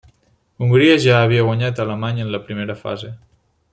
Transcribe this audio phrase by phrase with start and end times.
[0.67, 3.13] Hongria ja havia guanyat a Alemanya en la primera fase.